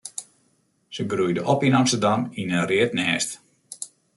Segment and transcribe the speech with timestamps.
[0.95, 3.29] Se groeide op yn Amsterdam yn in read nêst.